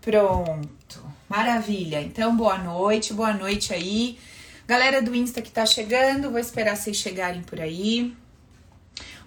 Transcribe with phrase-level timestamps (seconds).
[0.00, 1.12] Pronto.
[1.28, 2.00] Maravilha.
[2.00, 4.18] Então, boa noite, boa noite aí.
[4.66, 8.16] Galera do Insta que tá chegando, vou esperar vocês chegarem por aí.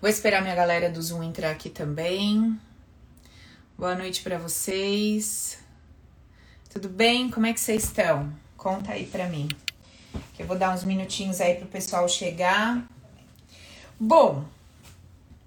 [0.01, 2.59] Vou esperar minha galera do Zoom entrar aqui também.
[3.77, 5.59] Boa noite para vocês.
[6.71, 7.29] Tudo bem?
[7.29, 8.33] Como é que vocês estão?
[8.57, 9.47] Conta aí pra mim.
[10.33, 12.83] Que eu vou dar uns minutinhos aí pro pessoal chegar.
[13.99, 14.43] Bom,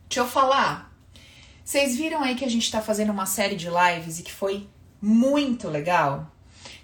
[0.08, 0.92] deixa eu falar.
[1.64, 4.68] Vocês viram aí que a gente tá fazendo uma série de lives e que foi
[5.00, 6.30] muito legal?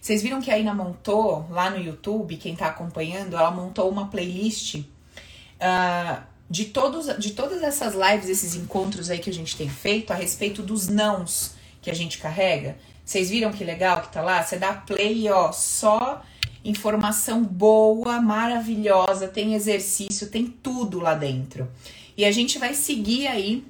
[0.00, 4.08] Vocês viram que a Ina montou lá no YouTube, quem tá acompanhando, ela montou uma
[4.08, 9.68] playlist uh, de, todos, de todas essas lives, esses encontros aí que a gente tem
[9.68, 12.76] feito a respeito dos nãos que a gente carrega.
[13.04, 14.42] Vocês viram que legal que tá lá?
[14.42, 16.22] Você dá play, ó, só
[16.64, 21.68] informação boa, maravilhosa, tem exercício, tem tudo lá dentro.
[22.16, 23.64] E a gente vai seguir aí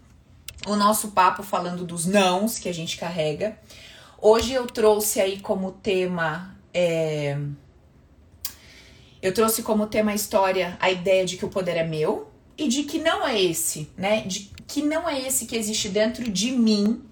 [0.66, 3.56] o nosso papo falando dos nãos que a gente carrega.
[4.24, 6.56] Hoje eu trouxe aí como tema.
[6.72, 7.36] É...
[9.20, 12.68] Eu trouxe como tema a história a ideia de que o poder é meu e
[12.68, 14.20] de que não é esse, né?
[14.20, 17.02] De que não é esse que existe dentro de mim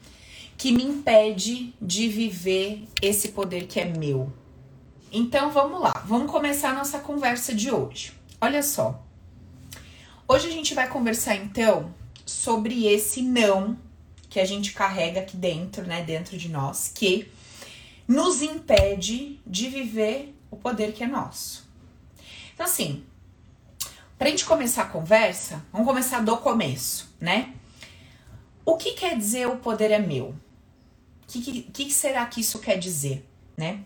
[0.57, 4.33] que me impede de viver esse poder que é meu.
[5.11, 8.13] Então vamos lá, vamos começar a nossa conversa de hoje.
[8.41, 9.05] Olha só.
[10.29, 11.93] Hoje a gente vai conversar então
[12.25, 13.77] sobre esse não
[14.31, 17.31] que a gente carrega aqui dentro, né, dentro de nós, que
[18.07, 21.69] nos impede de viver o poder que é nosso.
[22.55, 23.05] Então assim,
[24.17, 27.55] pra gente começar a conversa, vamos começar do começo, né?
[28.65, 30.29] O que quer dizer o poder é meu?
[30.29, 33.81] O que, que, que será que isso quer dizer, né?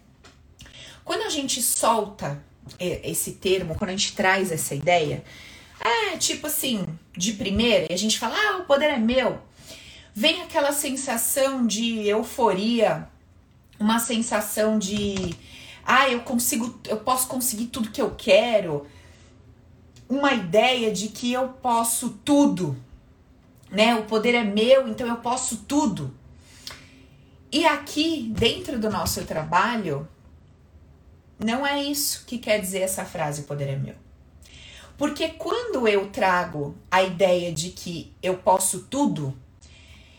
[1.05, 2.43] Quando a gente solta
[2.79, 5.25] esse termo, quando a gente traz essa ideia,
[5.81, 9.41] é tipo assim, de primeira, e a gente fala, ah, o poder é meu.
[10.15, 13.09] Vem aquela sensação de euforia,
[13.81, 15.35] uma sensação de,
[15.85, 18.87] ah, eu consigo, eu posso conseguir tudo que eu quero,
[20.09, 22.77] uma ideia de que eu posso tudo,
[23.73, 23.97] né?
[23.97, 26.15] O poder é meu, então eu posso tudo.
[27.51, 30.09] E aqui, dentro do nosso trabalho,
[31.45, 33.97] não é isso que quer dizer essa frase: poder é meu.
[34.97, 39.37] Porque quando eu trago a ideia de que eu posso tudo,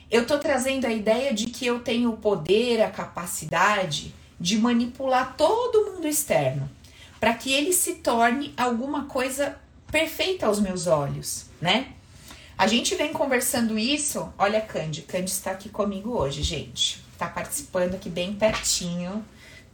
[0.10, 5.36] eu tô trazendo a ideia de que eu tenho o poder, a capacidade de manipular
[5.36, 6.70] todo mundo externo
[7.20, 9.58] para que ele se torne alguma coisa
[9.92, 11.94] perfeita aos meus olhos, né?
[12.58, 14.32] A gente vem conversando isso.
[14.38, 17.04] Olha, Candy, Candy está aqui comigo hoje, gente.
[17.18, 19.26] Tá participando aqui bem pertinho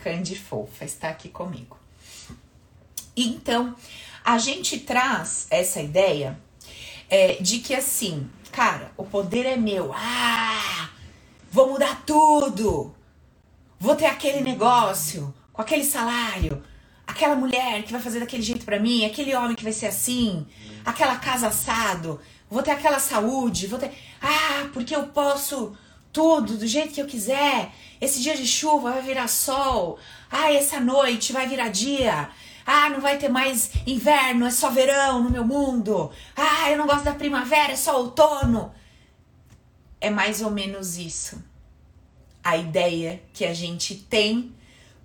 [0.03, 1.77] Candy fofa, está aqui comigo.
[3.15, 3.75] Então,
[4.23, 6.39] a gente traz essa ideia
[7.09, 9.91] é, de que assim, cara, o poder é meu.
[9.95, 10.89] Ah,
[11.51, 12.93] vou mudar tudo.
[13.79, 16.61] Vou ter aquele negócio com aquele salário,
[17.07, 20.45] aquela mulher que vai fazer daquele jeito para mim, aquele homem que vai ser assim,
[20.85, 22.19] aquela casa assado,
[22.49, 23.91] vou ter aquela saúde, vou ter,
[24.21, 25.75] ah, porque eu posso
[26.13, 27.71] tudo do jeito que eu quiser.
[27.99, 29.97] Esse dia de chuva vai virar sol.
[30.29, 32.29] Ah, essa noite vai virar dia.
[32.65, 36.11] Ah, não vai ter mais inverno, é só verão no meu mundo.
[36.35, 38.73] Ah, eu não gosto da primavera, é só outono.
[39.99, 41.43] É mais ou menos isso.
[42.43, 44.53] A ideia que a gente tem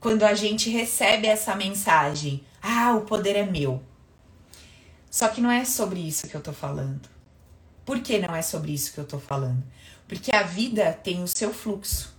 [0.01, 2.45] quando a gente recebe essa mensagem.
[2.63, 3.83] Ah, o poder é meu.
[5.11, 7.09] Só que não é sobre isso que eu tô falando.
[7.85, 9.63] Por que não é sobre isso que eu tô falando?
[10.09, 12.15] Porque a vida tem o seu fluxo.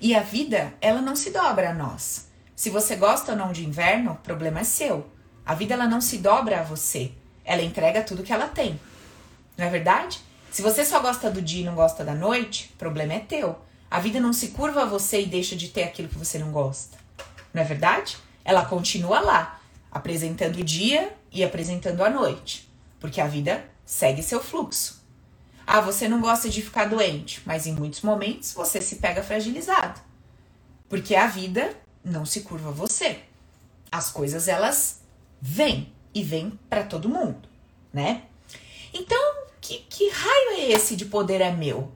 [0.00, 2.28] E a vida, ela não se dobra a nós.
[2.62, 5.04] Se você gosta ou não de inverno, o problema é seu.
[5.44, 7.10] A vida ela não se dobra a você.
[7.44, 8.80] Ela entrega tudo que ela tem.
[9.58, 10.20] Não é verdade?
[10.48, 13.58] Se você só gosta do dia e não gosta da noite, o problema é teu.
[13.90, 16.52] A vida não se curva a você e deixa de ter aquilo que você não
[16.52, 16.96] gosta.
[17.52, 18.16] Não é verdade?
[18.44, 22.70] Ela continua lá, apresentando o dia e apresentando a noite.
[23.00, 25.02] Porque a vida segue seu fluxo.
[25.66, 30.00] Ah, você não gosta de ficar doente, mas em muitos momentos você se pega fragilizado.
[30.88, 33.20] Porque a vida não se curva você.
[33.90, 35.02] As coisas elas
[35.40, 37.48] vêm e vêm para todo mundo,
[37.92, 38.22] né?
[38.92, 41.90] Então, que, que raio é esse de poder é meu?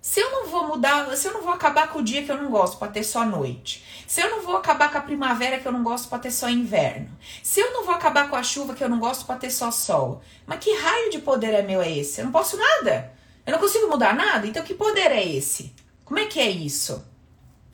[0.00, 2.36] Se eu não vou mudar, se eu não vou acabar com o dia que eu
[2.36, 5.68] não gosto para ter só noite, se eu não vou acabar com a primavera que
[5.68, 7.08] eu não gosto para ter só inverno,
[7.40, 9.70] se eu não vou acabar com a chuva que eu não gosto para ter só
[9.70, 12.20] sol, mas que raio de poder é meu é esse?
[12.20, 13.12] Eu não posso nada.
[13.46, 14.44] Eu não consigo mudar nada.
[14.44, 15.72] Então que poder é esse?
[16.04, 17.04] Como é que é isso?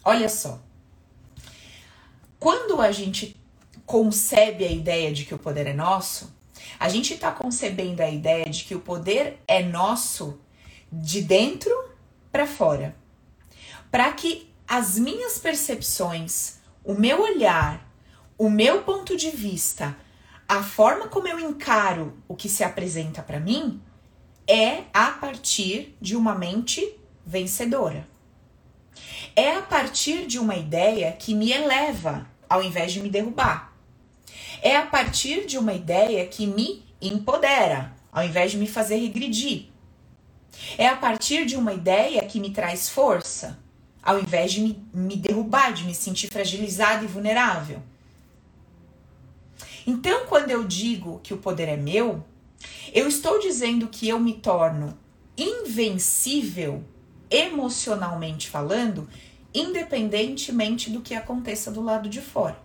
[0.05, 0.61] Olha só.
[2.39, 3.37] Quando a gente
[3.85, 6.33] concebe a ideia de que o poder é nosso,
[6.79, 10.39] a gente está concebendo a ideia de que o poder é nosso
[10.93, 11.73] de dentro
[12.31, 12.95] para fora.
[13.91, 17.91] Para que as minhas percepções, o meu olhar,
[18.37, 19.97] o meu ponto de vista,
[20.47, 23.83] a forma como eu encaro o que se apresenta para mim
[24.47, 26.97] é a partir de uma mente
[27.27, 28.07] vencedora.
[29.35, 33.73] É a partir de uma ideia que me eleva ao invés de me derrubar.
[34.63, 39.67] É a partir de uma ideia que me empodera ao invés de me fazer regredir.
[40.77, 43.59] É a partir de uma ideia que me traz força
[44.03, 47.83] ao invés de me, me derrubar, de me sentir fragilizada e vulnerável.
[49.87, 52.25] Então, quando eu digo que o poder é meu,
[52.93, 54.99] eu estou dizendo que eu me torno
[55.37, 56.83] invencível
[57.31, 59.09] emocionalmente falando,
[59.55, 62.59] independentemente do que aconteça do lado de fora.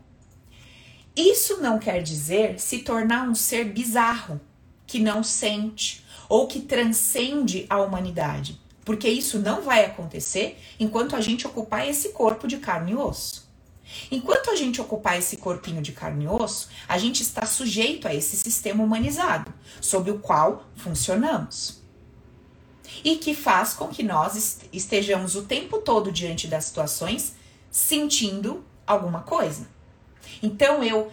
[1.15, 4.42] Isso não quer dizer se tornar um ser bizarro,
[4.88, 11.21] que não sente ou que transcende a humanidade, porque isso não vai acontecer enquanto a
[11.21, 13.44] gente ocupar esse corpo de carne e osso.
[14.09, 18.16] Enquanto a gente ocupar esse corpinho de carne e osso, a gente está sujeito a
[18.16, 21.82] esse sistema humanizado, sob o qual funcionamos
[23.03, 27.35] e que faz com que nós estejamos o tempo todo diante das situações
[27.69, 29.67] sentindo alguma coisa.
[30.41, 31.11] Então eu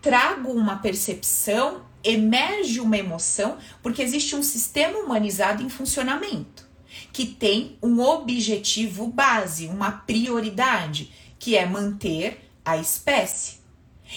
[0.00, 6.70] trago uma percepção, emerge uma emoção, porque existe um sistema humanizado em funcionamento
[7.12, 13.61] que tem um objetivo base, uma prioridade, que é manter a espécie.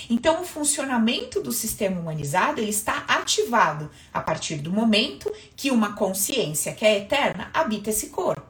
[0.10, 5.94] Então, o funcionamento do sistema humanizado ele está ativado a partir do momento que uma
[5.94, 8.44] consciência que é eterna habita esse corpo.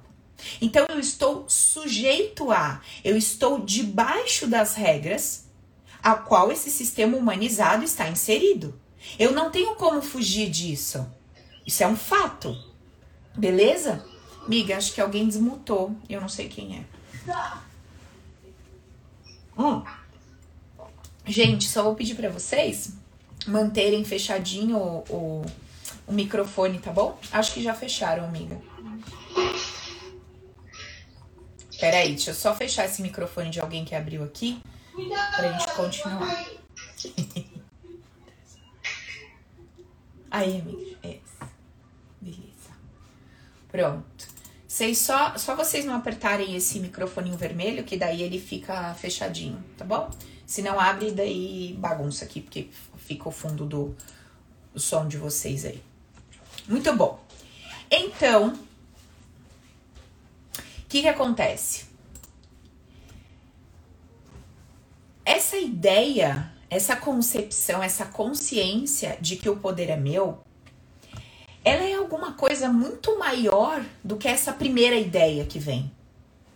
[0.62, 5.46] Então, eu estou sujeito a, eu estou debaixo das regras
[6.02, 8.80] a qual esse sistema humanizado está inserido.
[9.18, 11.06] Eu não tenho como fugir disso.
[11.66, 12.56] Isso é um fato.
[13.36, 14.06] Beleza?
[14.48, 15.96] Miga, acho que alguém desmutou.
[16.08, 17.32] Eu não sei quem é.
[19.58, 19.84] Hum.
[21.28, 22.94] Gente, só vou pedir para vocês
[23.48, 25.46] manterem fechadinho o, o,
[26.08, 27.20] o, microfone, tá bom?
[27.32, 28.60] Acho que já fecharam, amiga.
[31.80, 34.62] Peraí, deixa eu só fechar esse microfone de alguém que abriu aqui
[35.36, 36.46] pra gente continuar.
[40.32, 40.98] Aí, amiga.
[41.04, 41.18] É.
[42.22, 42.70] Beleza.
[43.72, 44.28] Pronto.
[44.68, 49.86] Vocês só, só vocês não apertarem esse microfone vermelho, que daí ele fica fechadinho, tá
[49.86, 50.10] bom?
[50.46, 53.96] Se não abre, daí bagunça aqui, porque fica o fundo do
[54.74, 55.82] o som de vocês aí.
[56.68, 57.20] Muito bom.
[57.90, 58.58] Então, o
[60.88, 61.86] que, que acontece?
[65.24, 70.44] Essa ideia, essa concepção, essa consciência de que o poder é meu,
[71.64, 75.95] ela é alguma coisa muito maior do que essa primeira ideia que vem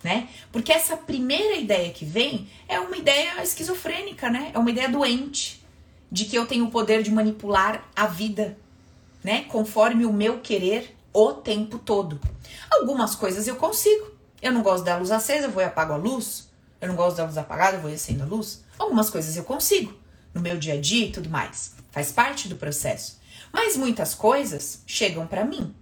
[0.02, 0.28] né?
[0.50, 4.50] Porque essa primeira ideia que vem é uma ideia esquizofrênica, né?
[4.54, 5.62] É uma ideia doente
[6.10, 8.56] de que eu tenho o poder de manipular a vida,
[9.22, 9.44] né?
[9.48, 12.20] Conforme o meu querer o tempo todo.
[12.70, 14.10] Algumas coisas eu consigo.
[14.40, 16.48] Eu não gosto da luz acesa, eu vou e apago a luz.
[16.80, 18.64] Eu não gosto da luz apagada, eu vou e acendo a luz.
[18.78, 19.92] Algumas coisas eu consigo
[20.32, 21.74] no meu dia a dia e tudo mais.
[21.90, 23.20] Faz parte do processo.
[23.52, 25.74] Mas muitas coisas chegam para mim.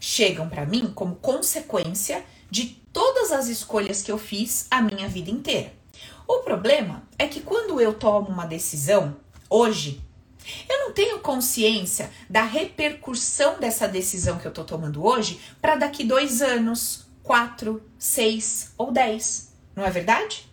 [0.00, 5.30] Chegam para mim como consequência de todas as escolhas que eu fiz a minha vida
[5.30, 5.70] inteira.
[6.26, 9.14] O problema é que quando eu tomo uma decisão
[9.50, 10.02] hoje,
[10.66, 16.04] eu não tenho consciência da repercussão dessa decisão que eu tô tomando hoje para daqui
[16.04, 19.52] dois anos, quatro, seis ou dez.
[19.74, 20.50] Não é verdade?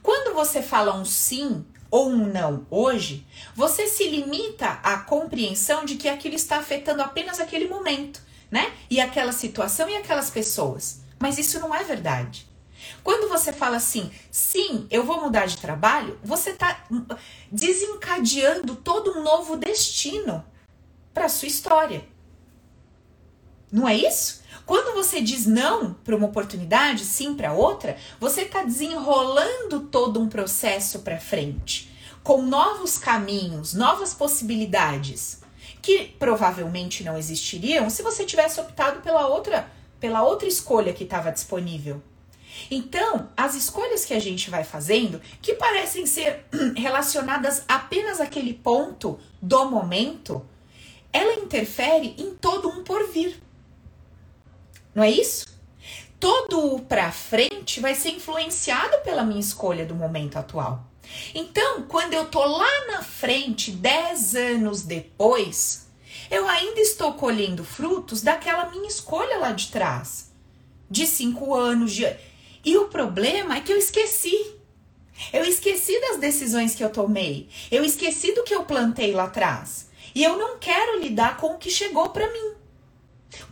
[0.00, 5.96] Quando você fala um sim ou um não hoje, você se limita à compreensão de
[5.96, 8.72] que aquilo está afetando apenas aquele momento, né?
[8.88, 11.00] E aquela situação e aquelas pessoas.
[11.20, 12.48] Mas isso não é verdade.
[13.04, 16.82] Quando você fala assim, sim, eu vou mudar de trabalho, você está
[17.52, 20.42] desencadeando todo um novo destino
[21.12, 22.02] para sua história.
[23.70, 24.40] Não é isso?
[24.64, 30.28] Quando você diz não para uma oportunidade, sim para outra, você está desenrolando todo um
[30.28, 35.40] processo para frente, com novos caminhos, novas possibilidades,
[35.82, 41.30] que provavelmente não existiriam se você tivesse optado pela outra pela outra escolha que estava
[41.30, 42.02] disponível.
[42.70, 49.18] Então, as escolhas que a gente vai fazendo, que parecem ser relacionadas apenas àquele ponto
[49.40, 50.44] do momento,
[51.12, 53.40] ela interfere em todo um porvir.
[54.94, 55.46] Não é isso?
[56.18, 60.84] Todo o para frente vai ser influenciado pela minha escolha do momento atual.
[61.34, 65.89] Então, quando eu tô lá na frente, 10 anos depois,
[66.30, 70.30] eu ainda estou colhendo frutos daquela minha escolha lá de trás.
[70.88, 72.06] De cinco anos, de...
[72.64, 74.54] E o problema é que eu esqueci.
[75.32, 77.48] Eu esqueci das decisões que eu tomei.
[77.70, 79.88] Eu esqueci do que eu plantei lá atrás.
[80.14, 82.54] E eu não quero lidar com o que chegou para mim.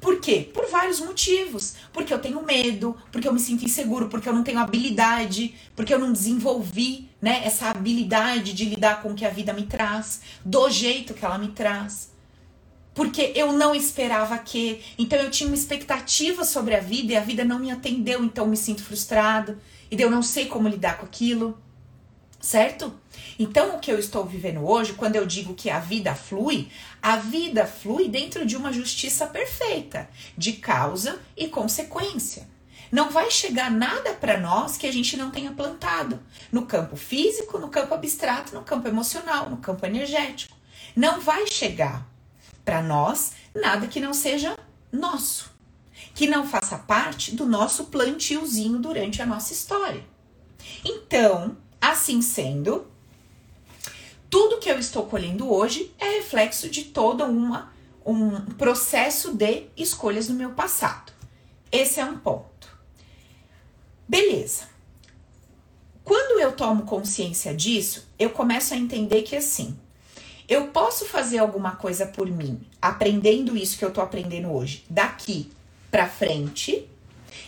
[0.01, 0.49] Por quê?
[0.53, 1.75] Por vários motivos.
[1.93, 5.93] Porque eu tenho medo, porque eu me sinto inseguro, porque eu não tenho habilidade, porque
[5.93, 10.21] eu não desenvolvi, né, essa habilidade de lidar com o que a vida me traz,
[10.45, 12.17] do jeito que ela me traz.
[12.99, 17.21] Porque eu não esperava que, então eu tinha uma expectativa sobre a vida e a
[17.21, 19.57] vida não me atendeu, então me sinto frustrado
[19.89, 21.57] e eu não sei como lidar com aquilo.
[22.41, 22.93] Certo?
[23.39, 27.17] Então, o que eu estou vivendo hoje, quando eu digo que a vida flui, a
[27.19, 32.49] vida flui dentro de uma justiça perfeita, de causa e consequência.
[32.91, 36.19] Não vai chegar nada para nós que a gente não tenha plantado,
[36.51, 40.57] no campo físico, no campo abstrato, no campo emocional, no campo energético.
[40.97, 42.08] Não vai chegar
[42.69, 44.55] para nós nada que não seja
[44.93, 45.51] nosso,
[46.15, 50.05] que não faça parte do nosso plantiozinho durante a nossa história.
[50.85, 52.87] Então, assim sendo,
[54.29, 57.73] tudo que eu estou colhendo hoje é reflexo de toda uma
[58.05, 61.11] um processo de escolhas no meu passado.
[61.73, 62.69] Esse é um ponto.
[64.07, 64.65] Beleza.
[66.05, 69.79] Quando eu tomo consciência disso, eu começo a entender que assim,
[70.49, 75.51] eu posso fazer alguma coisa por mim, aprendendo isso que eu tô aprendendo hoje, daqui
[75.91, 76.89] para frente.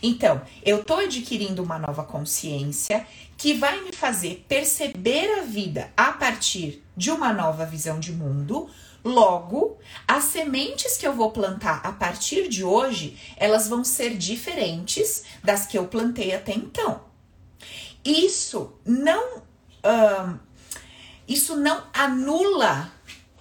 [0.03, 6.13] Então, eu tô adquirindo uma nova consciência que vai me fazer perceber a vida a
[6.13, 8.69] partir de uma nova visão de mundo.
[9.03, 15.25] Logo, as sementes que eu vou plantar a partir de hoje, elas vão ser diferentes
[15.43, 17.01] das que eu plantei até então.
[18.05, 19.43] Isso não,
[21.31, 22.93] isso não anula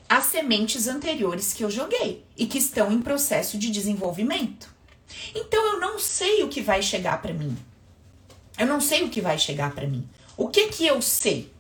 [0.08, 4.70] as sementes anteriores que eu joguei e que estão em processo de desenvolvimento.
[5.34, 7.58] Então eu não sei o que vai chegar para mim.
[8.60, 10.08] Eu não sei o que vai chegar para mim.
[10.38, 11.52] O que que eu sei?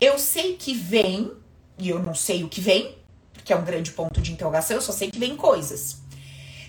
[0.00, 1.30] Eu sei que vem,
[1.78, 2.96] e eu não sei o que vem,
[3.44, 5.98] que é um grande ponto de interrogação, eu só sei que vem coisas.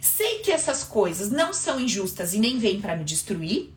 [0.02, 3.74] Sei que essas coisas não são injustas e nem vêm para me destruir,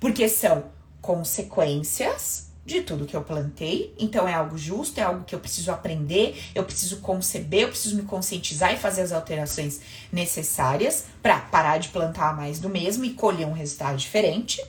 [0.00, 0.64] porque são
[1.02, 3.94] consequências de tudo que eu plantei.
[3.98, 7.96] Então é algo justo, é algo que eu preciso aprender, eu preciso conceber, eu preciso
[7.96, 9.80] me conscientizar e fazer as alterações
[10.12, 14.62] necessárias para parar de plantar mais do mesmo e colher um resultado diferente.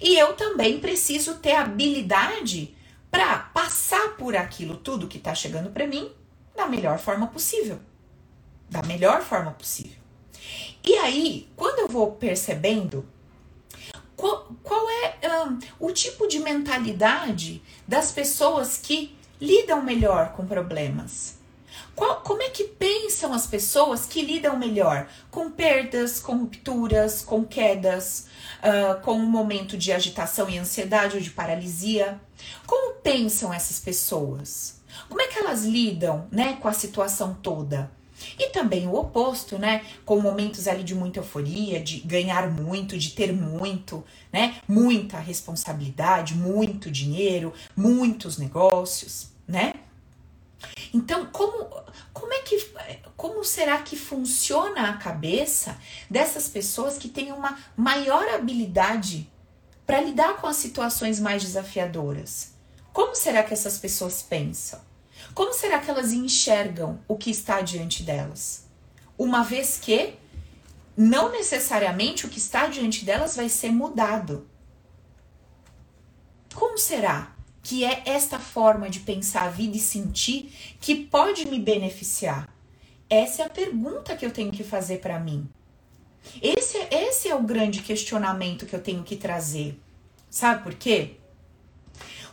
[0.00, 2.74] E eu também preciso ter habilidade
[3.10, 6.10] para passar por aquilo tudo que está chegando para mim
[6.54, 7.78] da melhor forma possível.
[8.68, 9.96] Da melhor forma possível.
[10.84, 13.04] E aí, quando eu vou percebendo
[14.18, 15.16] qual, qual é
[15.78, 21.36] o tipo de mentalidade das pessoas que lidam melhor com problemas?
[21.94, 27.44] Qual, como é que pensam as pessoas que lidam melhor com perdas, com rupturas, com
[27.44, 28.26] quedas,
[28.58, 32.20] uh, com um momento de agitação e ansiedade ou de paralisia?
[32.66, 34.80] Como pensam essas pessoas?
[35.08, 37.88] Como é que elas lidam né, com a situação toda?
[38.38, 39.84] E também o oposto, né?
[40.04, 44.56] Com momentos ali de muita euforia, de ganhar muito, de ter muito, né?
[44.66, 49.74] Muita responsabilidade, muito dinheiro, muitos negócios, né?
[50.92, 51.68] Então, como,
[52.12, 52.58] como é que
[53.16, 55.76] como será que funciona a cabeça
[56.08, 59.30] dessas pessoas que têm uma maior habilidade
[59.86, 62.52] para lidar com as situações mais desafiadoras?
[62.92, 64.87] Como será que essas pessoas pensam?
[65.34, 68.66] Como será que elas enxergam o que está diante delas?
[69.16, 70.14] Uma vez que
[70.96, 74.48] não necessariamente o que está diante delas vai ser mudado.
[76.54, 77.38] Como será?
[77.68, 82.48] que é esta forma de pensar a vida e sentir que pode me beneficiar?
[83.10, 85.46] Essa é a pergunta que eu tenho que fazer para mim.
[86.40, 89.78] Esse, esse é o grande questionamento que eu tenho que trazer.
[90.30, 91.16] Sabe por quê?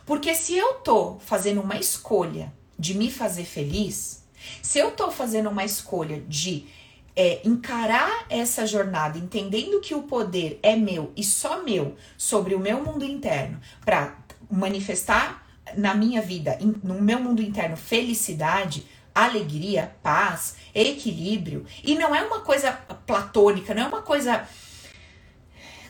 [0.06, 4.24] Porque se eu tô fazendo uma escolha de me fazer feliz,
[4.62, 6.66] se eu tô fazendo uma escolha de
[7.14, 12.60] é, encarar essa jornada entendendo que o poder é meu e só meu sobre o
[12.60, 14.18] meu mundo interno para
[14.50, 21.64] manifestar na minha vida, no meu mundo interno, felicidade, alegria, paz, equilíbrio.
[21.82, 22.72] E não é uma coisa
[23.06, 24.46] platônica, não é uma coisa.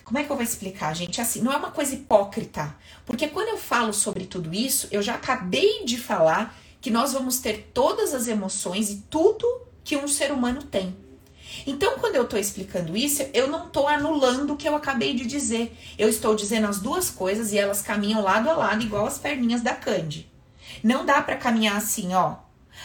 [0.05, 1.21] Como é que eu vou explicar, gente?
[1.21, 2.75] Assim, não é uma coisa hipócrita.
[3.05, 7.41] Porque quando eu falo sobre tudo isso, eu já acabei de falar que nós vamos
[7.41, 9.45] ter todas as emoções e tudo
[9.83, 10.97] que um ser humano tem.
[11.67, 15.27] Então, quando eu estou explicando isso, eu não estou anulando o que eu acabei de
[15.27, 15.77] dizer.
[15.99, 19.63] Eu estou dizendo as duas coisas e elas caminham lado a lado, igual as perninhas
[19.63, 20.31] da Candy.
[20.81, 22.37] Não dá para caminhar assim, ó.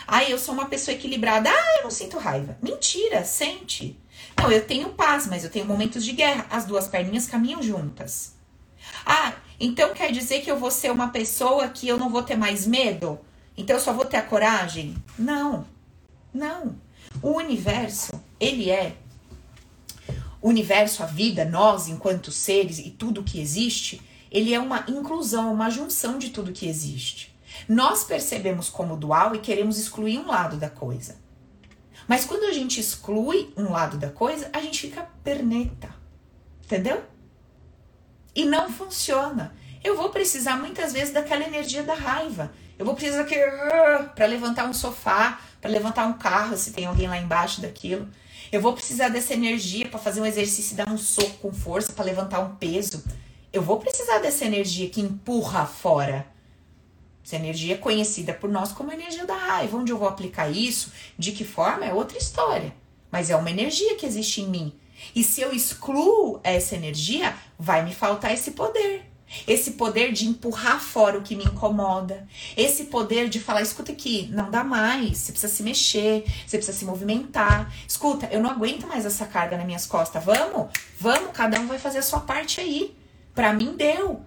[0.07, 1.51] Ah, eu sou uma pessoa equilibrada.
[1.51, 2.57] Ah, eu não sinto raiva.
[2.59, 3.95] Mentira, sente.
[4.35, 6.47] Não, eu tenho paz, mas eu tenho momentos de guerra.
[6.49, 8.33] As duas perninhas caminham juntas.
[9.05, 12.35] Ah, então quer dizer que eu vou ser uma pessoa que eu não vou ter
[12.35, 13.19] mais medo?
[13.61, 14.95] Então eu só vou ter a coragem?
[15.17, 15.67] Não.
[16.33, 16.75] Não.
[17.21, 18.95] O universo, ele é
[20.41, 24.01] o universo, a vida, nós enquanto seres e tudo que existe,
[24.31, 27.37] ele é uma inclusão, uma junção de tudo que existe.
[27.69, 31.17] Nós percebemos como dual e queremos excluir um lado da coisa.
[32.07, 35.93] Mas quando a gente exclui um lado da coisa, a gente fica perneta.
[36.63, 37.03] Entendeu?
[38.33, 39.53] E não funciona.
[39.83, 42.51] Eu vou precisar muitas vezes daquela energia da raiva.
[42.81, 43.35] Eu vou precisar que
[44.15, 48.09] para levantar um sofá, para levantar um carro, se tem alguém lá embaixo daquilo.
[48.51, 51.93] Eu vou precisar dessa energia para fazer um exercício e dar um soco com força
[51.93, 53.03] para levantar um peso.
[53.53, 56.25] Eu vou precisar dessa energia que empurra fora.
[57.23, 59.77] Essa energia é conhecida por nós como energia da raiva.
[59.77, 62.73] Onde eu vou aplicar isso, de que forma, é outra história.
[63.11, 64.73] Mas é uma energia que existe em mim.
[65.13, 69.10] E se eu excluo essa energia, vai me faltar esse poder.
[69.47, 72.27] Esse poder de empurrar fora o que me incomoda.
[72.55, 75.17] Esse poder de falar: escuta aqui, não dá mais.
[75.17, 77.73] Você precisa se mexer, você precisa se movimentar.
[77.87, 80.23] Escuta, eu não aguento mais essa carga nas minhas costas.
[80.23, 80.71] Vamos?
[80.99, 82.95] Vamos, cada um vai fazer a sua parte aí.
[83.33, 84.21] Para mim deu.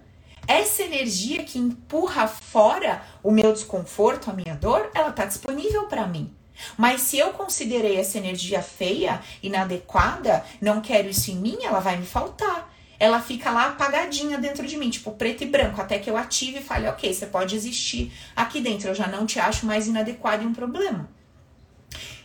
[0.47, 6.05] Essa energia que empurra fora o meu desconforto, a minha dor, ela tá disponível para
[6.05, 6.31] mim.
[6.77, 11.97] Mas se eu considerei essa energia feia, inadequada, não quero isso em mim, ela vai
[11.97, 16.09] me faltar ela fica lá apagadinha dentro de mim, tipo preto e branco, até que
[16.09, 19.65] eu ative e fale, ok, você pode existir aqui dentro, eu já não te acho
[19.65, 21.09] mais inadequado e um problema.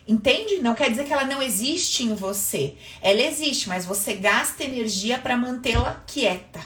[0.06, 0.58] Entende?
[0.58, 2.74] Não quer dizer que ela não existe em você.
[3.00, 6.60] Ela existe, mas você gasta energia para mantê-la quieta.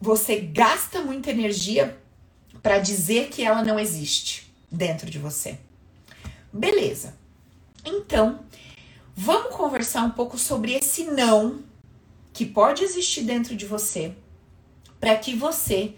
[0.00, 1.98] Você gasta muita energia
[2.62, 5.58] para dizer que ela não existe dentro de você.
[6.52, 7.16] Beleza.
[7.84, 8.40] Então,
[9.16, 11.67] vamos conversar um pouco sobre esse não
[12.38, 14.14] que pode existir dentro de você
[15.00, 15.94] para que você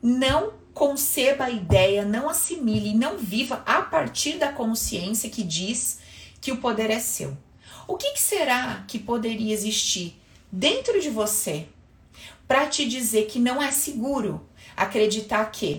[0.00, 5.98] não conceba a ideia, não assimile, não viva a partir da consciência que diz
[6.40, 7.36] que o poder é seu.
[7.88, 11.66] O que, que será que poderia existir dentro de você
[12.46, 14.40] para te dizer que não é seguro
[14.76, 15.78] acreditar que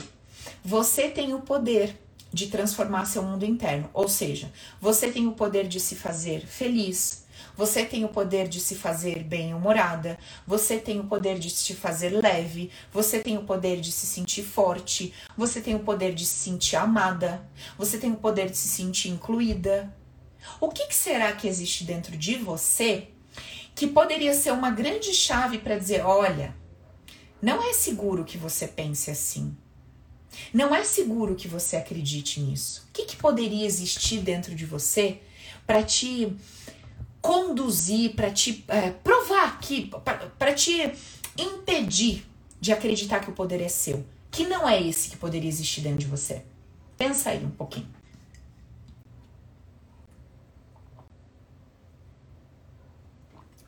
[0.61, 1.97] você tem o poder
[2.29, 7.22] de transformar seu mundo interno, ou seja, você tem o poder de se fazer feliz,
[7.55, 12.09] você tem o poder de se fazer bem-humorada, você tem o poder de se fazer
[12.09, 16.35] leve, você tem o poder de se sentir forte, você tem o poder de se
[16.35, 19.93] sentir amada, você tem o poder de se sentir incluída.
[20.59, 23.09] O que, que será que existe dentro de você
[23.75, 26.55] que poderia ser uma grande chave para dizer: olha,
[27.41, 29.55] não é seguro que você pense assim.
[30.53, 32.87] Não é seguro que você acredite nisso.
[32.89, 35.19] O que, que poderia existir dentro de você
[35.65, 36.35] para te
[37.23, 39.89] conduzir, para te é, provar que,
[40.37, 40.91] para te
[41.37, 42.27] impedir
[42.59, 45.99] de acreditar que o poder é seu, que não é esse que poderia existir dentro
[45.99, 46.43] de você.
[46.97, 47.87] Pensa aí um pouquinho.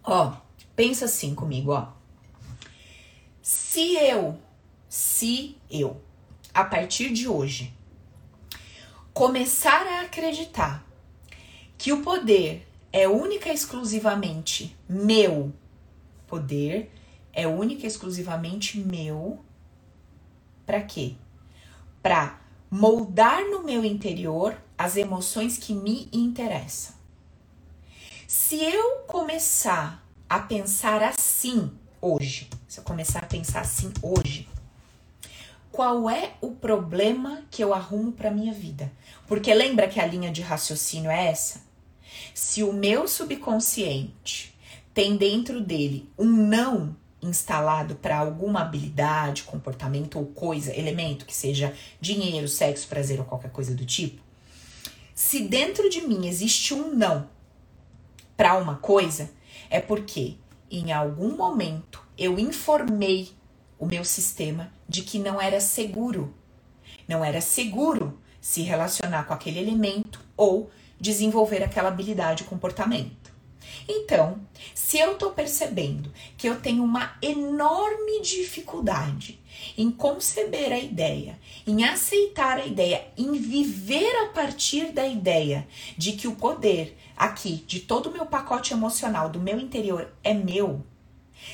[0.04, 0.34] Ó,
[0.76, 1.88] pensa assim comigo, ó.
[3.41, 4.38] Se eu,
[4.89, 6.02] se eu,
[6.54, 7.74] a partir de hoje,
[9.13, 10.86] começar a acreditar
[11.78, 15.52] que o poder é única e exclusivamente meu
[16.26, 16.90] poder,
[17.34, 19.44] é única e exclusivamente meu.
[20.66, 21.16] Para quê?
[22.02, 22.40] Para
[22.72, 26.96] moldar no meu interior as emoções que me interessam.
[28.26, 34.48] Se eu começar a pensar assim hoje, se eu começar a pensar assim hoje,
[35.70, 38.90] qual é o problema que eu arrumo para minha vida?
[39.28, 41.66] Porque lembra que a linha de raciocínio é essa?
[42.36, 44.54] Se o meu subconsciente
[44.93, 51.74] tem dentro dele um não instalado para alguma habilidade, comportamento ou coisa, elemento que seja
[52.02, 54.21] dinheiro, sexo, prazer ou qualquer coisa do tipo,
[55.13, 57.30] se dentro de mim existe um não
[58.36, 59.32] para uma coisa,
[59.69, 60.36] é porque
[60.69, 63.30] em algum momento eu informei
[63.80, 66.36] o meu sistema de que não era seguro.
[67.08, 70.69] Não era seguro se relacionar com aquele elemento ou
[71.00, 73.34] desenvolver aquela habilidade e comportamento.
[73.88, 74.40] Então,
[74.74, 79.40] se eu estou percebendo que eu tenho uma enorme dificuldade
[79.78, 86.14] em conceber a ideia, em aceitar a ideia, em viver a partir da ideia de
[86.14, 90.84] que o poder aqui, de todo o meu pacote emocional, do meu interior, é meu,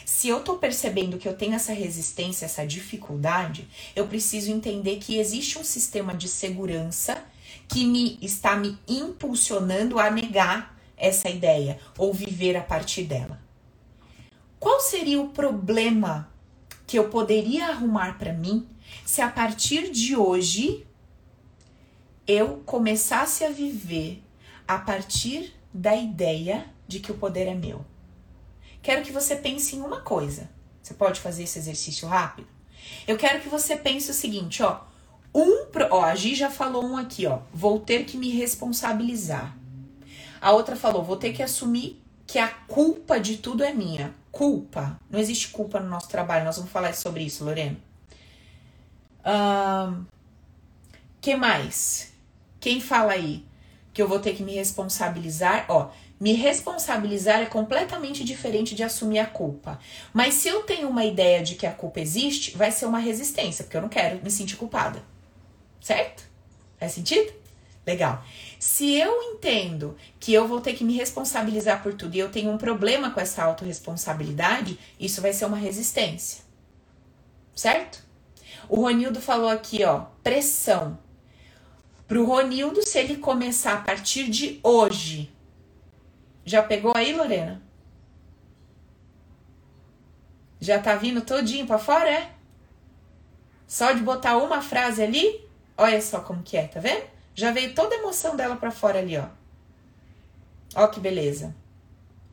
[0.05, 5.17] se eu estou percebendo que eu tenho essa resistência, essa dificuldade, eu preciso entender que
[5.17, 7.23] existe um sistema de segurança
[7.71, 13.41] que me está me impulsionando a negar essa ideia ou viver a partir dela.
[14.59, 16.29] Qual seria o problema
[16.85, 18.67] que eu poderia arrumar para mim
[19.05, 20.85] se a partir de hoje
[22.27, 24.21] eu começasse a viver
[24.67, 27.85] a partir da ideia de que o poder é meu?
[28.81, 30.49] Quero que você pense em uma coisa.
[30.83, 32.47] Você pode fazer esse exercício rápido?
[33.07, 34.90] Eu quero que você pense o seguinte, ó.
[35.33, 37.39] Um, ó, a Gi já falou um aqui, ó.
[37.53, 39.55] Vou ter que me responsabilizar.
[40.41, 44.13] A outra falou, vou ter que assumir que a culpa de tudo é minha.
[44.31, 44.99] Culpa.
[45.09, 46.45] Não existe culpa no nosso trabalho.
[46.45, 47.77] Nós vamos falar sobre isso, Lorena.
[49.25, 50.05] Um,
[51.19, 52.11] que mais?
[52.59, 53.45] Quem fala aí
[53.93, 55.65] que eu vou ter que me responsabilizar?
[55.69, 55.89] Ó,
[56.19, 59.79] me responsabilizar é completamente diferente de assumir a culpa.
[60.13, 63.63] Mas se eu tenho uma ideia de que a culpa existe, vai ser uma resistência,
[63.63, 65.10] porque eu não quero me sentir culpada.
[65.81, 66.23] Certo?
[66.79, 67.33] Faz sentido?
[67.85, 68.23] Legal.
[68.59, 72.51] Se eu entendo que eu vou ter que me responsabilizar por tudo e eu tenho
[72.51, 76.43] um problema com essa autorresponsabilidade, isso vai ser uma resistência.
[77.55, 78.03] Certo?
[78.69, 80.97] O Ronildo falou aqui, ó, pressão.
[82.07, 85.31] Pro Ronildo, se ele começar a partir de hoje
[86.43, 87.61] já pegou aí, Lorena?
[90.59, 92.31] Já tá vindo todinho pra fora, é?
[93.67, 95.49] Só de botar uma frase ali,
[95.81, 97.03] olha só como que é, tá vendo?
[97.33, 99.25] Já veio toda a emoção dela pra fora ali, ó.
[100.75, 101.55] Ó que beleza.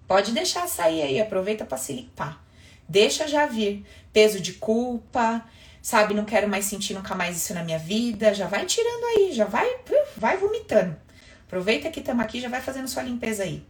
[0.07, 2.43] Pode deixar sair aí, aproveita pra se limpar.
[2.89, 3.85] Deixa já vir.
[4.13, 5.45] Peso de culpa,
[5.83, 6.15] sabe?
[6.15, 8.33] Não quero mais sentir nunca mais isso na minha vida.
[8.35, 9.69] Já vai tirando aí, já vai,
[10.17, 10.97] vai vomitando.
[11.47, 13.63] Aproveita que estamos aqui, já vai fazendo sua limpeza aí.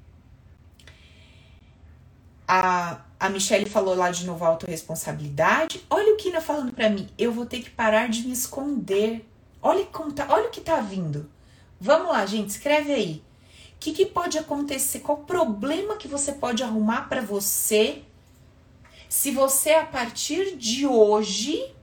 [2.46, 5.84] A, a Michelle falou lá de novo a autorresponsabilidade.
[5.90, 7.08] Olha o Kina falando para mim.
[7.18, 9.24] Eu vou ter que parar de me esconder.
[9.62, 11.30] Olha, como tá, olha o que tá vindo.
[11.80, 13.22] Vamos lá, gente, escreve aí.
[13.74, 15.00] O que, que pode acontecer?
[15.00, 18.02] Qual o problema que você pode arrumar para você
[19.08, 21.74] se você, a partir de hoje,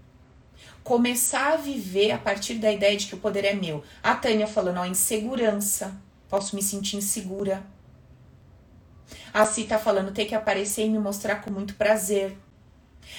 [0.83, 3.83] começar a viver a partir da ideia de que o poder é meu?
[4.03, 5.95] A Tânia falando, ó, insegurança.
[6.29, 7.65] Posso me sentir insegura
[9.33, 12.37] a Si tá falando ter que aparecer e me mostrar com muito prazer.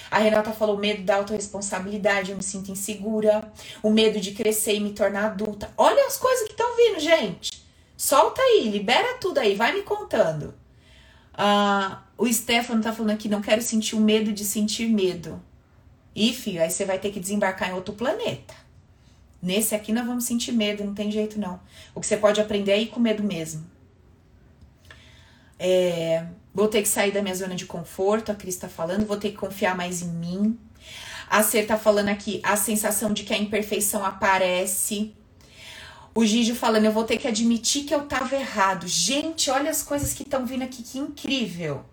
[0.09, 3.51] A Renata falou medo da autorresponsabilidade, eu me sinto insegura.
[3.81, 5.71] O medo de crescer e me tornar adulta.
[5.77, 7.65] Olha as coisas que estão vindo, gente.
[7.95, 10.53] Solta aí, libera tudo aí, vai me contando.
[11.33, 15.41] Ah, o Stefano tá falando aqui, não quero sentir o medo de sentir medo.
[16.15, 18.55] E, filho, aí você vai ter que desembarcar em outro planeta.
[19.41, 21.59] Nesse aqui nós vamos sentir medo, não tem jeito não.
[21.93, 23.63] O que você pode aprender é ir com medo mesmo.
[25.59, 29.17] É, vou ter que sair da minha zona de conforto, a Cris tá falando, vou
[29.17, 30.59] ter que confiar mais em mim.
[31.29, 35.13] A Ser tá falando aqui, a sensação de que a imperfeição aparece.
[36.15, 38.87] O Gigi falando, eu vou ter que admitir que eu tava errado.
[38.87, 41.83] Gente, olha as coisas que estão vindo aqui, que incrível.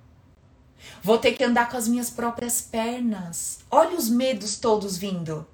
[1.03, 3.59] Vou ter que andar com as minhas próprias pernas.
[3.71, 5.47] Olha os medos todos vindo.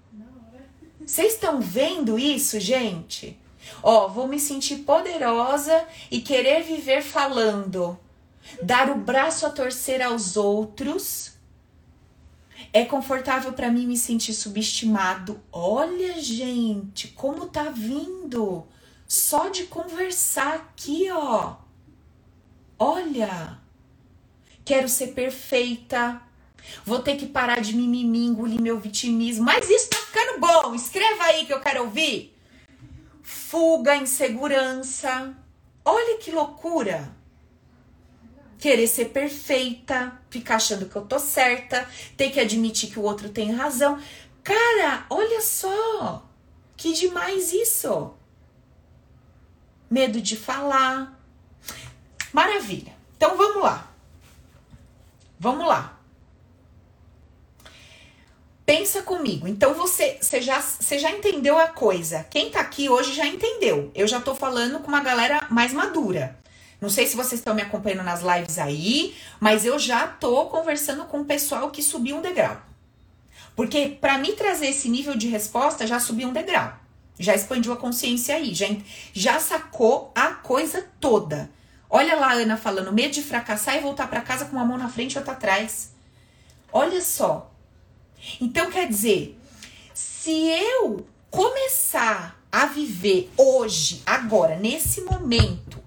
[1.05, 3.37] Vocês estão vendo isso, gente?
[3.83, 7.99] Ó, vou me sentir poderosa e querer viver falando.
[8.63, 11.33] Dar o braço a torcer aos outros.
[12.73, 15.41] É confortável para mim me sentir subestimado.
[15.51, 18.67] Olha, gente, como tá vindo.
[19.07, 21.57] Só de conversar aqui, ó.
[22.79, 23.59] Olha.
[24.65, 26.21] Quero ser perfeita.
[26.85, 29.45] Vou ter que parar de mimimi, engolir meu vitimismo.
[29.45, 30.75] Mas isso tá ficando bom.
[30.75, 32.40] Escreva aí que eu quero ouvir
[33.51, 35.35] fuga, insegurança.
[35.85, 37.13] Olha que loucura!
[38.61, 43.29] Querer ser perfeita, ficar achando que eu tô certa, ter que admitir que o outro
[43.29, 44.01] tem razão.
[44.45, 46.25] Cara, olha só!
[46.77, 48.15] Que demais isso!
[49.91, 51.19] Medo de falar.
[52.33, 52.95] Maravilha.
[53.17, 53.93] Então vamos lá.
[55.41, 56.00] Vamos lá.
[58.71, 59.49] Pensa comigo.
[59.49, 62.25] Então você, você, já, você já entendeu a coisa.
[62.31, 63.91] Quem tá aqui hoje já entendeu.
[63.97, 66.39] Eu já tô falando com uma galera mais madura.
[66.81, 71.05] Não sei se vocês estão me acompanhando nas lives aí, mas eu já tô conversando
[71.07, 72.63] com o pessoal que subiu um degrau.
[73.57, 76.73] Porque para mim trazer esse nível de resposta já subiu um degrau.
[77.19, 78.69] Já expandiu a consciência aí, já,
[79.13, 81.51] já sacou a coisa toda.
[81.91, 84.79] Olha lá a Ana falando, medo de fracassar e voltar para casa com uma mão
[84.79, 85.91] na frente e outra atrás.
[86.73, 87.50] Olha só,
[88.41, 89.39] então, quer dizer,
[89.95, 95.79] se eu começar a viver hoje, agora, nesse momento,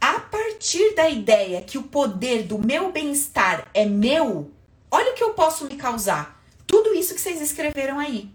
[0.00, 4.50] a partir da ideia que o poder do meu bem-estar é meu,
[4.90, 6.42] olha o que eu posso me causar.
[6.66, 8.30] Tudo isso que vocês escreveram aí.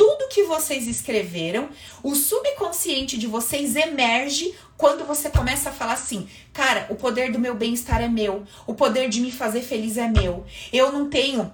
[0.00, 1.68] tudo que vocês escreveram,
[2.02, 7.38] o subconsciente de vocês emerge quando você começa a falar assim: cara, o poder do
[7.38, 10.46] meu bem-estar é meu, o poder de me fazer feliz é meu.
[10.72, 11.52] Eu não tenho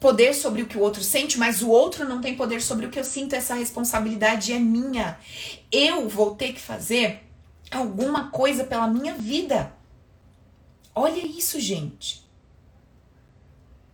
[0.00, 2.90] poder sobre o que o outro sente, mas o outro não tem poder sobre o
[2.90, 5.18] que eu sinto, essa responsabilidade é minha.
[5.70, 7.20] Eu vou ter que fazer
[7.70, 9.72] alguma coisa pela minha vida.
[10.94, 12.26] Olha isso, gente.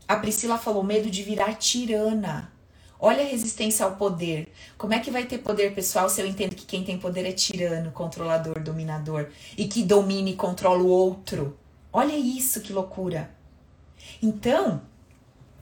[0.06, 2.52] A Priscila falou medo de virar tirana.
[3.00, 4.52] Olha a resistência ao poder.
[4.78, 7.32] Como é que vai ter poder pessoal se eu entendo que quem tem poder é
[7.32, 11.58] tirano, controlador, dominador e que domina e controla o outro?
[11.92, 13.30] Olha isso, que loucura.
[14.22, 14.80] Então,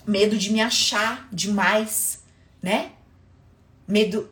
[0.07, 2.21] medo de me achar demais,
[2.63, 2.93] né?
[3.87, 4.31] Medo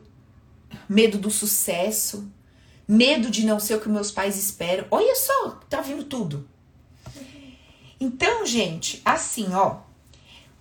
[0.87, 2.29] medo do sucesso,
[2.87, 4.85] medo de não ser o que meus pais esperam.
[4.91, 6.47] Olha só, tá vindo tudo.
[7.99, 9.77] Então, gente, assim, ó,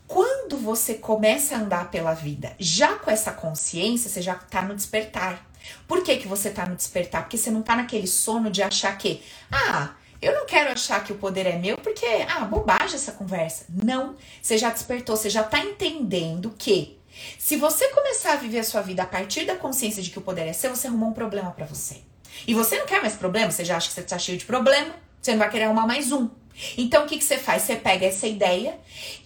[0.07, 4.75] quando você começa a andar pela vida já com essa consciência, você já tá no
[4.75, 5.49] despertar.
[5.87, 7.23] Por que, que você tá no despertar?
[7.23, 11.13] Porque você não tá naquele sono de achar que, ah, eu não quero achar que
[11.13, 13.65] o poder é meu porque, ah, bobagem essa conversa.
[13.69, 16.99] Não, você já despertou, você já tá entendendo que
[17.39, 20.23] se você começar a viver a sua vida a partir da consciência de que o
[20.23, 22.03] poder é seu, você arrumou um problema para você.
[22.47, 24.95] E você não quer mais problema, você já acha que você tá cheio de problema,
[25.21, 26.29] você não vai querer arrumar mais um.
[26.77, 27.63] Então o que, que você faz?
[27.63, 28.79] Você pega essa ideia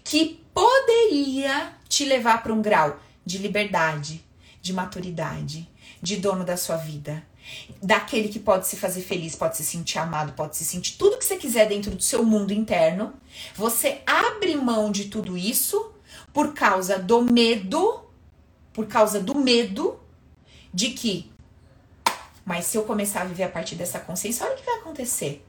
[0.02, 4.24] que poderia te levar para um grau de liberdade,
[4.62, 5.68] de maturidade,
[6.00, 7.24] de dono da sua vida,
[7.82, 11.24] daquele que pode se fazer feliz, pode se sentir amado, pode se sentir tudo que
[11.24, 13.12] você quiser dentro do seu mundo interno.
[13.54, 15.92] Você abre mão de tudo isso
[16.32, 18.02] por causa do medo,
[18.72, 20.00] por causa do medo
[20.72, 21.30] de que,
[22.44, 25.44] mas se eu começar a viver a partir dessa consciência, olha o que vai acontecer.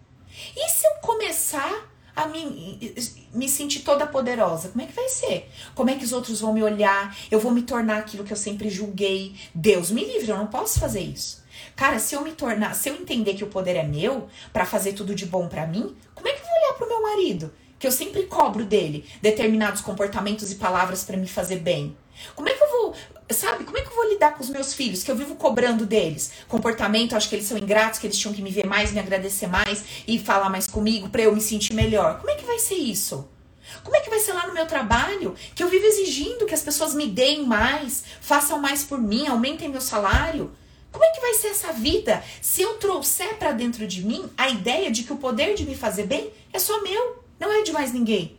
[0.55, 2.95] E se eu começar a me,
[3.33, 4.69] me sentir toda poderosa?
[4.69, 5.49] Como é que vai ser?
[5.73, 7.15] Como é que os outros vão me olhar?
[7.29, 9.35] Eu vou me tornar aquilo que eu sempre julguei.
[9.53, 11.43] Deus me livre, eu não posso fazer isso.
[11.75, 14.93] Cara, se eu me tornar, se eu entender que o poder é meu para fazer
[14.93, 17.53] tudo de bom para mim, como é que eu vou olhar pro meu marido?
[17.77, 21.95] Que eu sempre cobro dele determinados comportamentos e palavras para me fazer bem.
[22.33, 22.95] Como é que eu vou,
[23.29, 25.85] sabe, como é que eu vou lidar com os meus filhos, que eu vivo cobrando
[25.85, 26.31] deles?
[26.47, 29.47] Comportamento, acho que eles são ingratos, que eles tinham que me ver mais, me agradecer
[29.47, 32.19] mais e falar mais comigo para eu me sentir melhor.
[32.19, 33.27] Como é que vai ser isso?
[33.83, 35.35] Como é que vai ser lá no meu trabalho?
[35.53, 39.69] Que eu vivo exigindo que as pessoas me deem mais, façam mais por mim, aumentem
[39.69, 40.51] meu salário.
[40.95, 44.47] Como é que vai ser essa vida se eu trouxer para dentro de mim a
[44.47, 47.73] ideia de que o poder de me fazer bem é só meu, não é de
[47.73, 48.37] mais ninguém?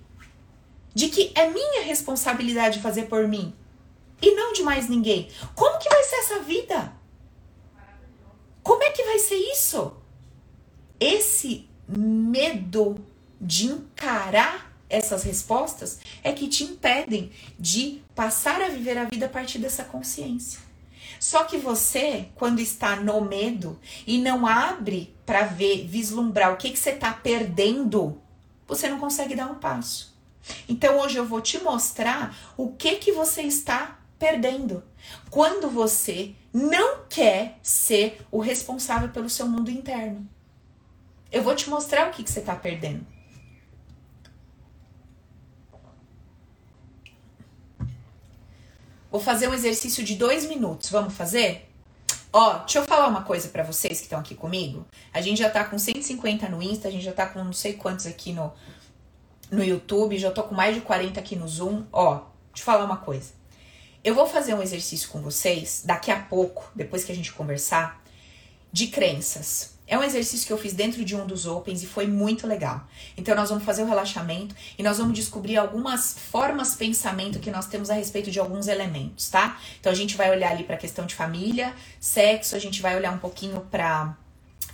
[0.95, 3.55] De que é minha responsabilidade fazer por mim
[4.23, 5.29] e não de mais ninguém.
[5.55, 6.95] Como que vai ser essa vida?
[8.62, 9.92] Como é que vai ser isso?
[10.99, 12.97] Esse medo
[13.38, 19.29] de encarar essas respostas é que te impedem de passar a viver a vida a
[19.29, 20.64] partir dessa consciência.
[21.19, 26.71] Só que você, quando está no medo e não abre para ver, vislumbrar o que,
[26.71, 28.21] que você está perdendo,
[28.66, 30.16] você não consegue dar um passo.
[30.69, 34.83] Então hoje eu vou te mostrar o que que você está perdendo
[35.31, 40.27] quando você não quer ser o responsável pelo seu mundo interno.
[41.31, 43.07] Eu vou te mostrar o que, que você está perdendo.
[49.17, 50.91] Vou fazer um exercício de dois minutos.
[50.91, 51.71] Vamos fazer?
[52.31, 54.85] Ó, deixa eu falar uma coisa para vocês que estão aqui comigo.
[55.11, 57.73] A gente já tá com 150 no Insta, a gente já tá com não sei
[57.73, 58.53] quantos aqui no,
[59.51, 61.87] no YouTube, já tô com mais de 40 aqui no Zoom.
[61.91, 62.27] Ó, deixa
[62.59, 63.33] eu falar uma coisa.
[64.05, 68.03] Eu vou fazer um exercício com vocês daqui a pouco, depois que a gente conversar,
[68.71, 69.76] de crenças.
[69.88, 72.85] É um exercício que eu fiz dentro de um dos Opens e foi muito legal.
[73.16, 77.51] Então, nós vamos fazer o relaxamento e nós vamos descobrir algumas formas de pensamento que
[77.51, 79.61] nós temos a respeito de alguns elementos, tá?
[79.79, 82.96] Então, a gente vai olhar ali para a questão de família, sexo, a gente vai
[82.96, 84.16] olhar um pouquinho para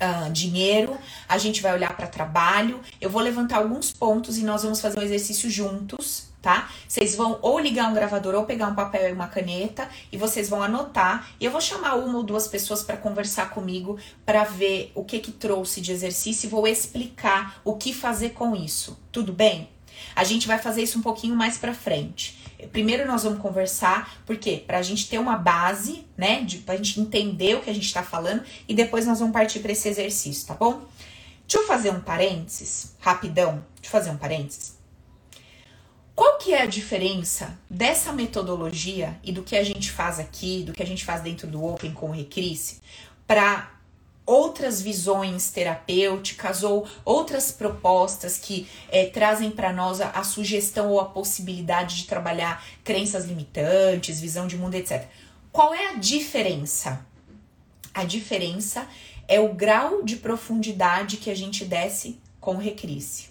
[0.01, 0.98] Uh, dinheiro,
[1.29, 2.81] a gente vai olhar para trabalho.
[3.01, 6.69] Eu vou levantar alguns pontos e nós vamos fazer um exercício juntos, tá?
[6.87, 10.51] Vocês vão ou ligar um gravador ou pegar um papel e uma caneta e vocês
[10.51, 11.29] vão anotar.
[11.41, 15.21] E eu vou chamar uma ou duas pessoas para conversar comigo para ver o que
[15.21, 18.99] que trouxe de exercício e vou explicar o que fazer com isso.
[19.13, 19.69] Tudo bem?
[20.17, 22.43] A gente vai fazer isso um pouquinho mais para frente.
[22.73, 27.01] Primeiro nós vamos conversar, porque para a gente ter uma base, né, de, pra gente
[27.01, 30.47] entender o que a gente está falando e depois nós vamos partir para esse exercício,
[30.47, 30.83] tá bom?
[31.47, 33.65] Deixa eu fazer um parênteses, rapidão.
[33.81, 34.82] Deixa eu fazer um parênteses.
[36.14, 40.72] Qual que é a diferença dessa metodologia e do que a gente faz aqui, do
[40.72, 42.81] que a gente faz dentro do Open com o Recrisse,
[43.27, 43.72] para
[44.27, 51.01] outras visões terapêuticas ou outras propostas que é, trazem para nós a, a, sugestão ou
[51.01, 55.07] a possibilidade de trabalhar crenças limitantes, visão de mundo, etc.
[55.51, 57.05] Qual é a diferença?
[57.92, 58.87] A diferença
[59.27, 63.31] é o grau de profundidade que a gente desce com recrisse.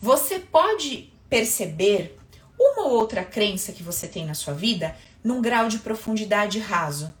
[0.00, 2.18] Você pode perceber
[2.58, 7.12] uma ou outra crença que você tem na sua vida num grau de profundidade raso,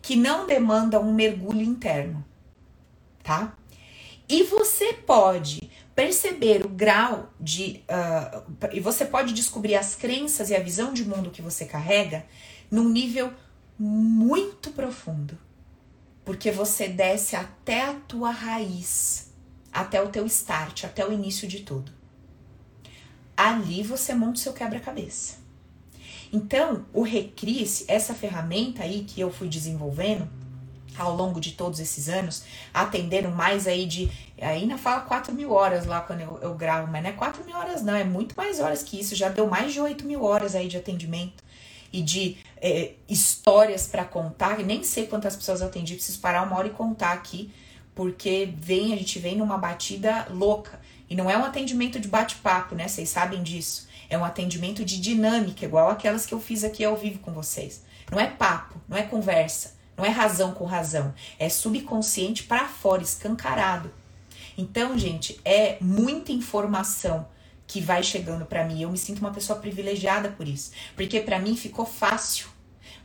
[0.00, 2.24] que não demanda um mergulho interno,
[3.24, 3.56] tá?
[4.28, 7.82] E você pode perceber o grau de.
[7.90, 12.24] Uh, e você pode descobrir as crenças e a visão de mundo que você carrega
[12.70, 13.32] num nível
[13.76, 15.36] muito profundo.
[16.24, 19.32] Porque você desce até a tua raiz,
[19.72, 22.03] até o teu start, até o início de tudo.
[23.36, 25.44] Ali você monta o seu quebra-cabeça.
[26.32, 30.28] Então, o Recris, essa ferramenta aí que eu fui desenvolvendo
[30.96, 34.10] ao longo de todos esses anos, atendendo mais aí de.
[34.40, 37.56] Ainda fala 4 mil horas lá quando eu, eu gravo, mas não é 4 mil
[37.56, 39.14] horas, não, é muito mais horas que isso.
[39.14, 41.42] Já deu mais de 8 mil horas aí de atendimento
[41.92, 44.58] e de é, histórias para contar.
[44.58, 47.52] Nem sei quantas pessoas eu atendi, preciso parar uma hora e contar aqui,
[47.94, 50.80] porque vem, a gente vem numa batida louca.
[51.08, 52.88] E não é um atendimento de bate-papo, né?
[52.88, 53.88] Vocês sabem disso.
[54.08, 57.82] É um atendimento de dinâmica, igual aquelas que eu fiz aqui ao vivo com vocês.
[58.10, 61.14] Não é papo, não é conversa, não é razão com razão.
[61.38, 63.92] É subconsciente para fora, escancarado.
[64.56, 67.26] Então, gente, é muita informação
[67.66, 68.82] que vai chegando para mim.
[68.82, 72.53] Eu me sinto uma pessoa privilegiada por isso, porque para mim ficou fácil.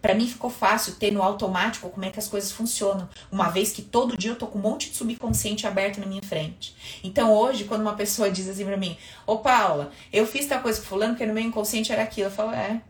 [0.02, 3.72] Para mim ficou fácil ter no automático como é que as coisas funcionam, uma vez
[3.72, 6.74] que todo dia eu tô com um monte de subconsciente aberto na minha frente.
[7.04, 10.80] Então hoje, quando uma pessoa diz assim para mim: "Ô Paula, eu fiz tal coisa
[10.80, 12.82] com fulano porque no meu inconsciente era aquilo", eu falo: "É,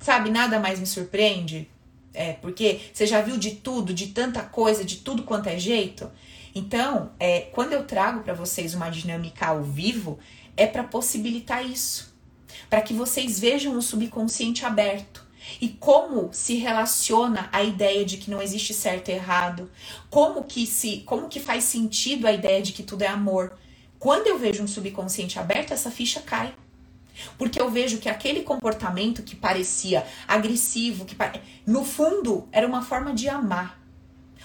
[0.00, 1.68] sabe, nada mais me surpreende".
[2.12, 6.10] É, porque você já viu de tudo, de tanta coisa, de tudo quanto é jeito.
[6.52, 10.18] Então, é, quando eu trago para vocês uma dinâmica ao vivo,
[10.56, 12.12] é para possibilitar isso,
[12.68, 15.27] para que vocês vejam o subconsciente aberto
[15.60, 19.70] e como se relaciona a ideia de que não existe certo e errado,
[20.10, 23.56] como que se, como que faz sentido a ideia de que tudo é amor.
[23.98, 26.54] Quando eu vejo um subconsciente aberto, essa ficha cai.
[27.36, 31.16] Porque eu vejo que aquele comportamento que parecia agressivo, que
[31.66, 33.80] no fundo era uma forma de amar.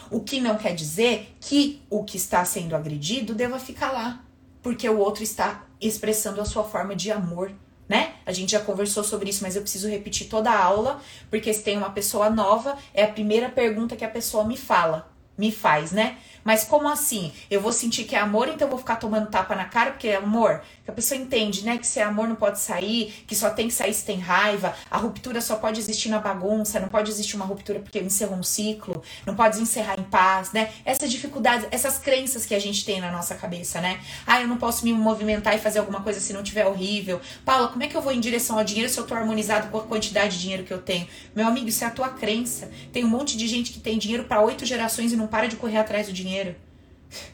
[0.10, 4.24] O que não quer dizer que o que está sendo agredido deva ficar lá,
[4.62, 7.52] porque o outro está expressando a sua forma de amor,
[7.94, 8.14] né?
[8.26, 11.62] A gente já conversou sobre isso, mas eu preciso repetir toda a aula, porque se
[11.62, 15.92] tem uma pessoa nova, é a primeira pergunta que a pessoa me fala, me faz,
[15.92, 16.18] né?
[16.44, 17.32] Mas como assim?
[17.50, 20.10] Eu vou sentir que é amor, então eu vou ficar tomando tapa na cara porque
[20.10, 20.62] é amor?
[20.84, 21.78] Que a pessoa entende, né?
[21.78, 24.76] Que se é amor não pode sair, que só tem que sair se tem raiva,
[24.92, 28.44] a ruptura só pode existir na bagunça, não pode existir uma ruptura porque encerrou um
[28.44, 30.72] ciclo, não pode encerrar em paz, né?
[30.84, 34.02] Essas dificuldades, essas crenças que a gente tem na nossa cabeça, né?
[34.28, 37.22] Ah, eu não posso me movimentar e fazer alguma coisa se não tiver horrível.
[37.46, 39.78] Paula, como é que eu vou em direção ao dinheiro se eu tô harmonizado com
[39.78, 41.08] a quantidade de dinheiro que eu tenho?
[41.34, 42.70] Meu amigo, isso é a tua crença.
[42.92, 45.56] Tem um monte de gente que tem dinheiro para oito gerações e não para de
[45.56, 46.56] correr atrás do dinheiro.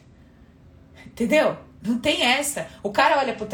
[1.06, 1.56] Entendeu?
[1.82, 2.68] Não tem essa.
[2.82, 3.46] O cara olha pro